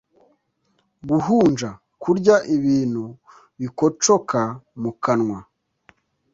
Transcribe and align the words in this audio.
guhunja: 1.09 1.69
kurya 2.01 2.35
ibintu 2.55 3.03
bikocoka 3.59 4.41
mu 4.81 4.91
kanwa 5.03 5.39